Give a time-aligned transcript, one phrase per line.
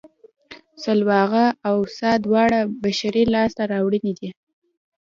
[0.83, 4.29] سلواغه او څا دواړه بشري لاسته راوړنې دي